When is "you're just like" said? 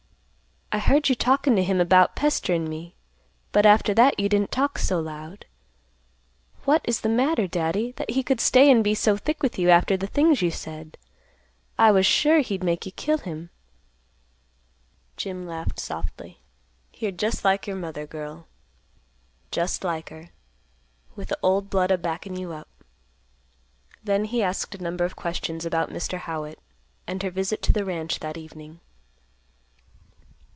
16.93-17.67